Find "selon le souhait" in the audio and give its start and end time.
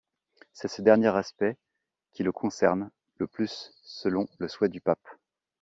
3.83-4.67